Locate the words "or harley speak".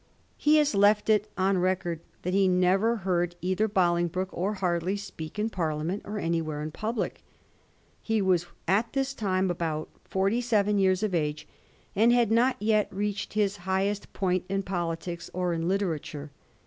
4.35-5.37